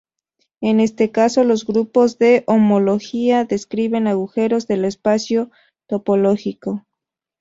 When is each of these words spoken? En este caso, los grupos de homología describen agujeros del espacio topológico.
En 0.61 0.79
este 0.79 1.11
caso, 1.11 1.43
los 1.43 1.63
grupos 1.63 2.17
de 2.17 2.43
homología 2.47 3.45
describen 3.45 4.07
agujeros 4.07 4.65
del 4.65 4.85
espacio 4.85 5.51
topológico. 5.87 6.87